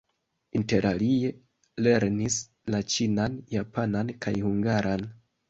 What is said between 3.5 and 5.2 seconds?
japanan kaj hungaran.